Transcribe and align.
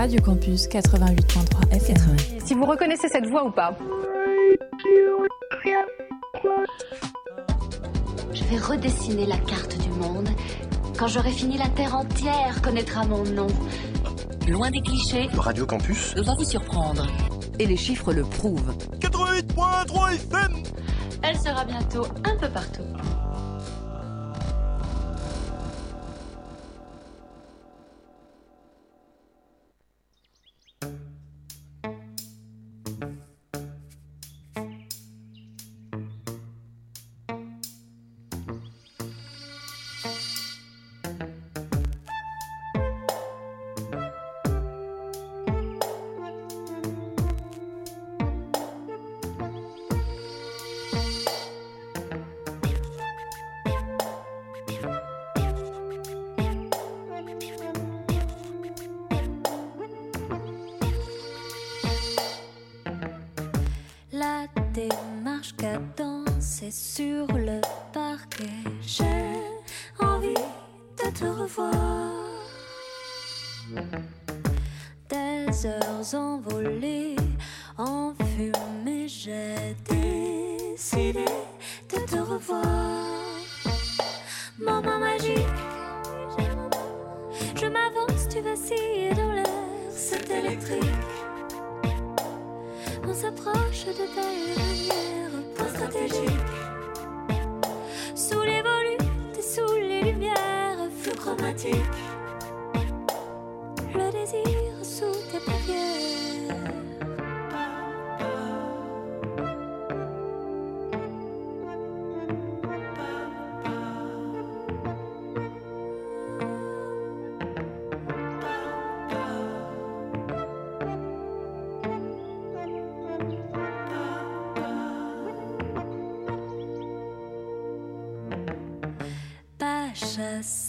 Radio 0.00 0.18
Campus 0.22 0.66
88.3 0.66 1.76
FM. 1.76 2.16
Si 2.42 2.54
vous 2.54 2.64
reconnaissez 2.64 3.06
cette 3.10 3.26
voix 3.26 3.44
ou 3.44 3.50
pas. 3.50 3.76
Je 8.32 8.44
vais 8.44 8.56
redessiner 8.56 9.26
la 9.26 9.36
carte 9.36 9.76
du 9.76 9.90
monde. 9.90 10.30
Quand 10.98 11.06
j'aurai 11.06 11.32
fini, 11.32 11.58
la 11.58 11.68
Terre 11.68 11.94
entière 11.94 12.62
connaîtra 12.62 13.04
mon 13.04 13.24
nom. 13.24 13.48
Loin 14.48 14.70
des 14.70 14.80
clichés, 14.80 15.28
Radio 15.34 15.66
Campus 15.66 16.14
va 16.16 16.34
vous 16.34 16.46
surprendre. 16.46 17.06
Et 17.58 17.66
les 17.66 17.76
chiffres 17.76 18.14
le 18.14 18.22
prouvent. 18.22 18.74
88.3 19.00 20.14
FM 20.14 20.62
Elle 21.22 21.36
sera 21.36 21.66
bientôt 21.66 22.06
un 22.24 22.36
peu 22.38 22.48
partout. 22.48 22.86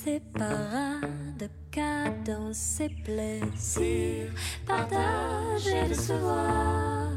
Ses 0.04 0.20
de 1.38 1.48
cadence 1.70 2.80
et 2.80 2.90
plaisir, 3.04 4.32
partage 4.66 5.68
et 5.68 5.90
décevoir. 5.90 7.11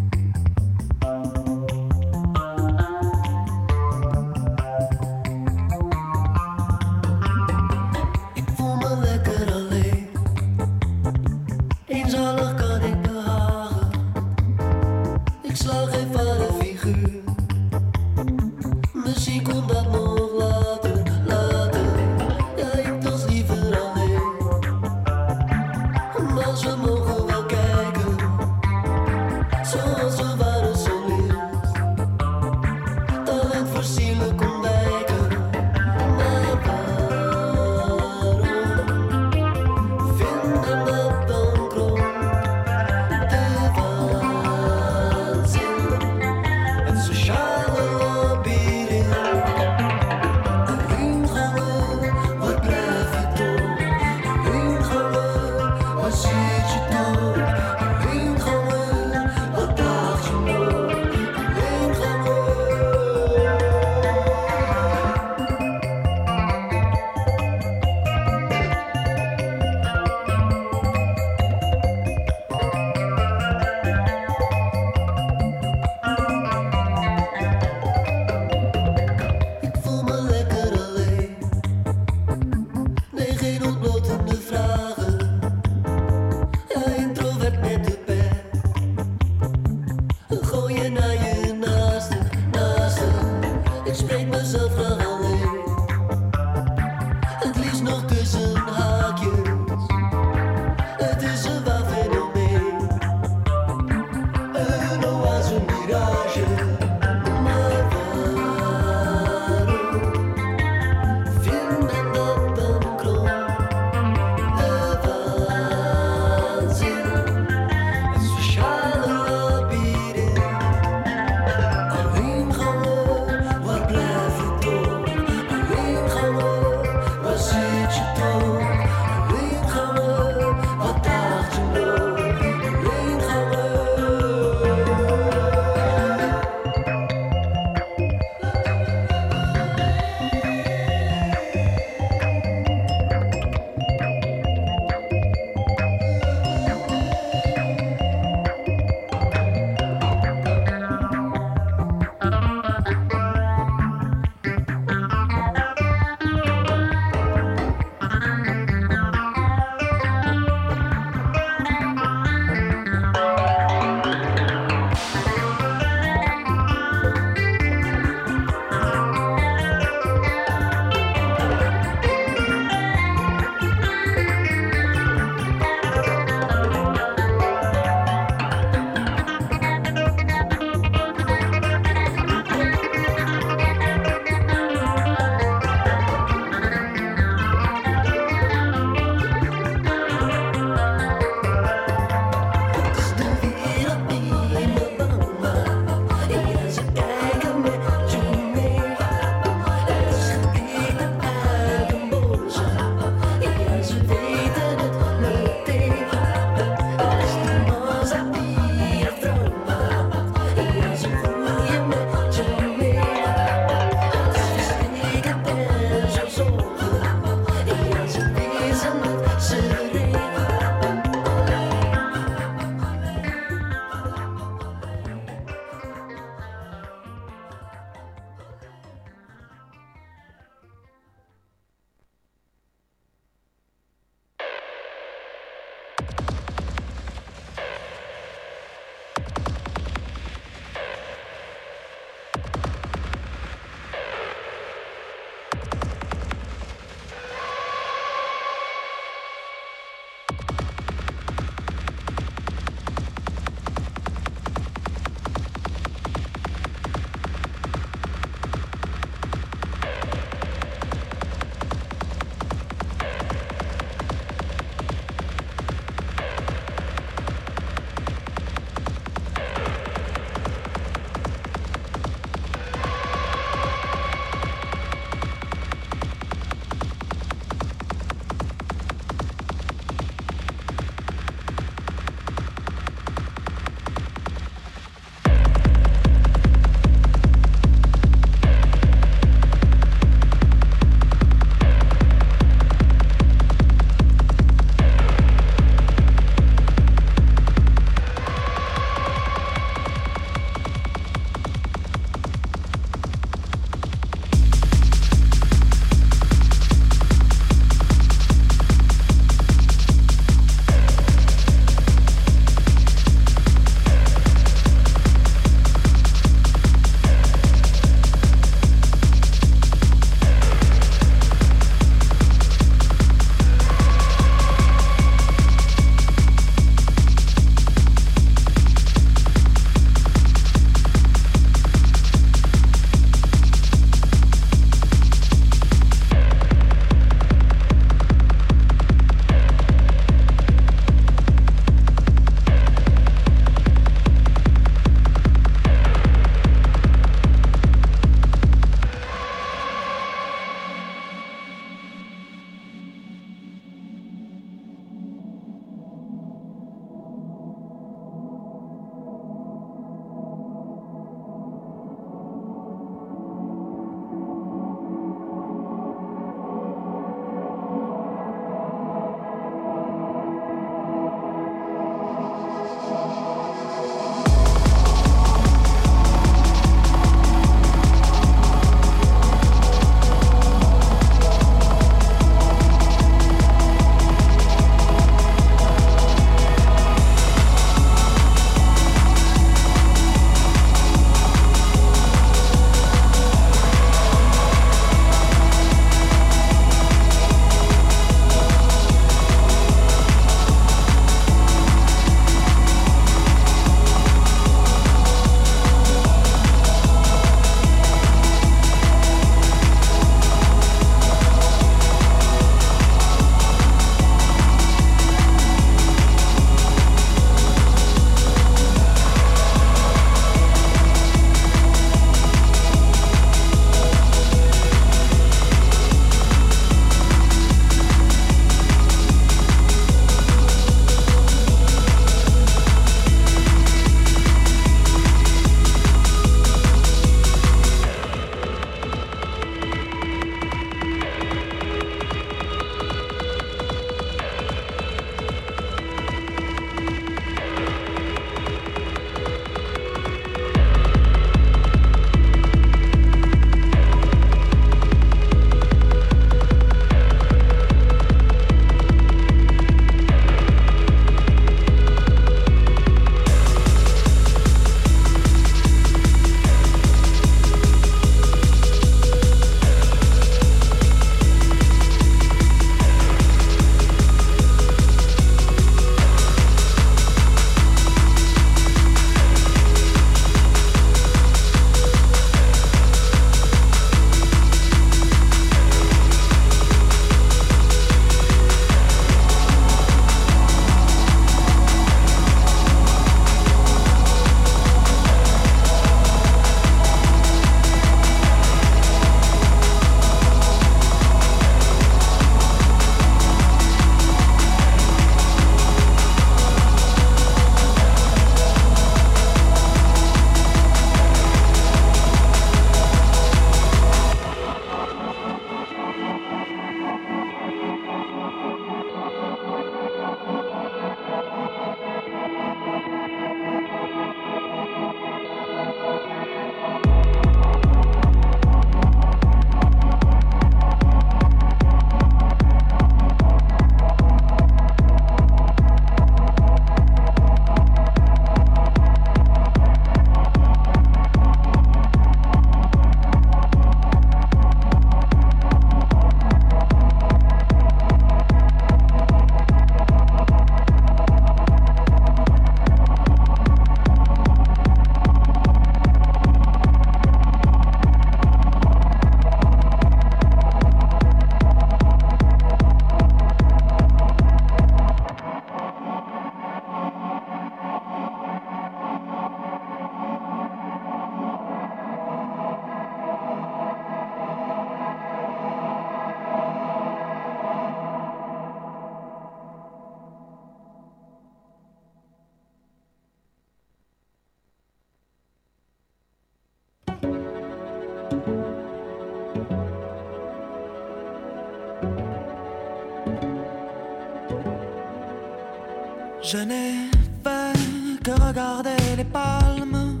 Je 596.36 596.40
n'ai 596.40 596.90
fait 597.22 598.02
que 598.02 598.10
regarder 598.10 598.96
les 598.96 599.04
palmes 599.04 600.00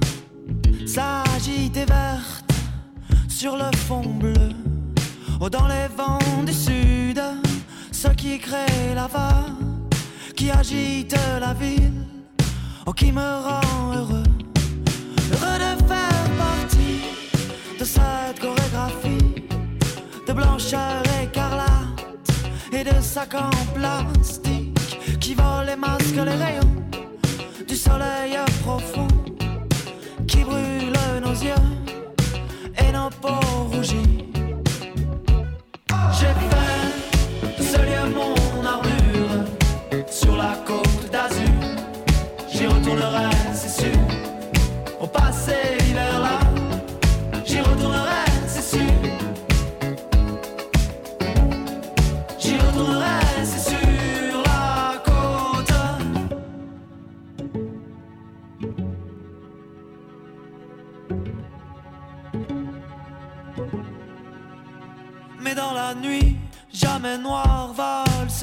s'agiter 0.84 1.84
vertes 1.84 2.52
sur 3.28 3.56
le 3.56 3.70
fond 3.86 4.02
bleu. 4.02 4.50
Oh, 5.40 5.48
dans 5.48 5.68
les 5.68 5.86
vents 5.96 6.42
du 6.44 6.52
sud, 6.52 7.22
ce 7.92 8.08
qui 8.08 8.40
crée 8.40 8.96
la 8.96 9.06
vague, 9.06 9.94
qui 10.34 10.50
agite 10.50 11.14
la 11.38 11.54
ville, 11.54 12.04
oh, 12.84 12.92
qui 12.92 13.12
me 13.12 13.20
rend 13.20 13.94
heureux. 13.94 14.30
Heureux 15.34 15.58
de 15.66 15.84
faire 15.86 16.26
partie 16.36 16.98
de 17.78 17.84
cette 17.84 18.40
chorégraphie 18.40 19.46
de 20.26 20.32
blancheur 20.32 21.00
écarlate 21.22 22.32
et 22.72 22.82
de 22.82 23.00
sacs 23.00 23.36
en 23.36 23.50
plastique 23.72 24.53
qui 25.24 25.32
vole 25.32 25.64
les 25.64 25.76
masques, 25.76 26.16
les 26.16 26.36
rayons 26.44 26.74
du 27.66 27.74
soleil 27.74 28.36
profond 28.62 29.08
qui 30.28 30.44
brûle 30.44 30.92
nos 31.22 31.32
yeux 31.32 31.64
et 32.78 32.92
nos 32.92 33.08
peaux 33.22 33.64
rougies. 33.72 34.23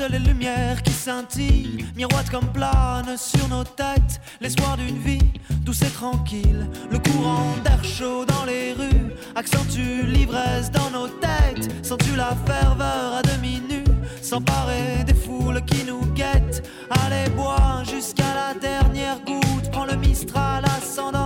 Les 0.10 0.20
lumières 0.20 0.82
qui 0.82 0.92
scintillent, 0.92 1.86
miroitent 1.96 2.30
comme 2.30 2.52
planes 2.52 3.18
sur 3.18 3.48
nos 3.48 3.64
têtes, 3.64 4.22
l'espoir 4.40 4.78
d'une 4.78 4.98
vie 4.98 5.32
douce 5.64 5.82
et 5.82 5.90
tranquille. 5.90 6.68
Le 6.90 7.00
courant 7.00 7.56
d'air 7.64 7.84
chaud 7.84 8.26
dans 8.26 8.46
les 8.46 8.74
rues 8.74 9.12
accentue 9.36 10.04
l'ivresse 10.06 10.72
dans 10.72 10.90
nos 10.90 11.08
têtes. 11.08 11.86
Sens-tu 11.86 12.16
la 12.16 12.36
ferveur 12.46 13.16
à 13.16 13.22
demi 13.22 13.62
nue 13.70 13.84
s'emparer 14.22 15.04
des 15.06 15.14
foules 15.14 15.62
qui 15.66 15.84
nous 15.86 16.06
guettent? 16.14 16.64
Allez, 16.90 17.30
bois 17.32 17.84
jusqu'à 17.84 18.34
la 18.34 18.54
dernière 18.60 19.20
goutte, 19.22 19.72
prends 19.72 19.86
le 19.86 19.96
Mistral 19.98 20.64
ascendant 20.66 21.21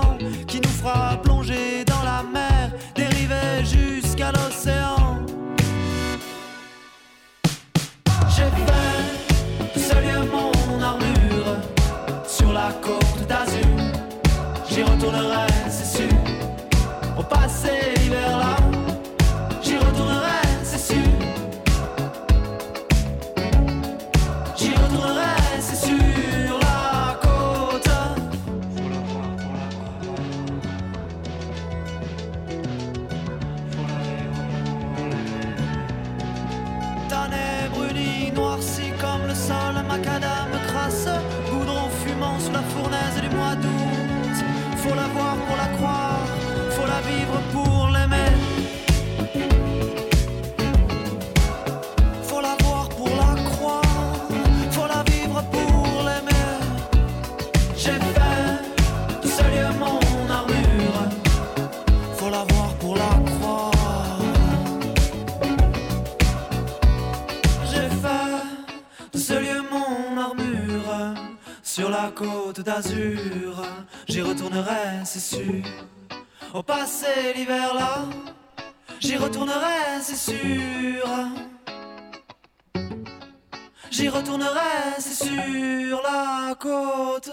côte 72.11 72.61
d'Azur. 72.61 73.63
J'y 74.07 74.21
retournerai, 74.21 75.03
c'est 75.05 75.19
sûr. 75.19 75.63
Au 76.53 76.63
passé 76.63 77.33
l'hiver 77.35 77.73
là, 77.73 78.05
j'y 78.99 79.17
retournerai, 79.17 80.01
c'est 80.01 80.31
sûr. 80.31 81.07
J'y 83.91 84.09
retournerai, 84.09 84.99
c'est 84.99 85.25
sur 85.25 86.01
la 86.03 86.55
côte. 86.55 87.31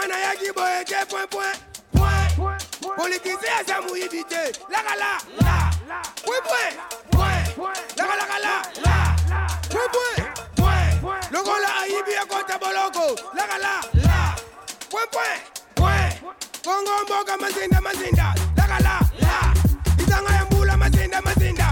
Kamana 0.00 0.18
yaki 0.18 0.52
boy, 0.54 0.84
je 0.86 1.06
point 1.06 1.26
point 1.30 1.56
point. 1.92 2.58
Politiser 2.96 3.64
ça 3.66 3.80
mou 3.82 3.94
éviter. 3.96 4.52
La 4.70 4.78
la 4.82 4.96
la 4.96 5.18
la. 5.40 6.00
Point 6.24 6.42
point. 6.44 7.34
La 7.96 8.04
la 8.06 8.14
la 8.16 8.38
la. 8.40 8.54
Oui 9.72 9.86
point 9.92 10.24
point. 10.56 11.20
Le 11.30 11.38
là 11.38 11.86
ibi 11.86 12.14
contre 12.28 12.58
boloko. 12.58 13.14
La 13.34 13.46
la 13.46 13.58
la. 13.58 14.34
Oui 14.92 15.04
point 15.12 15.38
point. 15.74 16.08
Kongo 16.64 16.92
mboka 17.04 17.36
mazinda 17.36 17.80
mazinda. 17.80 18.34
La 18.56 18.66
la 18.66 18.78
la. 18.80 18.98
Itanga 19.98 20.32
ya 20.32 20.44
mbula 20.44 20.76
mazinda 20.76 21.20
mazinda. 21.20 21.68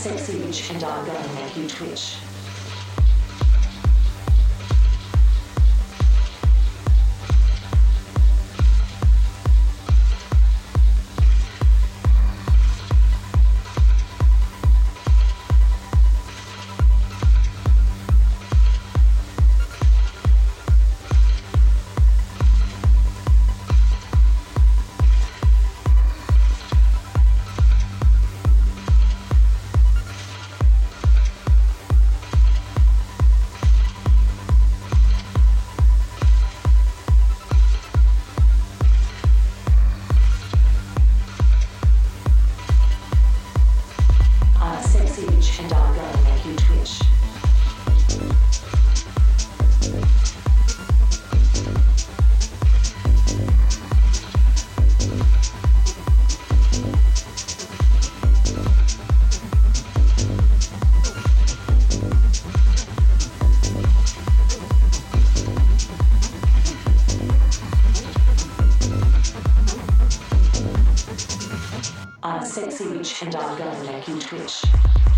Sexy 0.00 0.32
bitch 0.38 0.70
and 0.70 0.82
I'm 0.82 1.04
gonna 1.04 1.34
make 1.34 1.54
you 1.58 1.68
twitch. 1.68 2.29
gonna 73.58 73.84
make 73.84 74.06
you 74.08 74.18
twitch. 74.20 75.09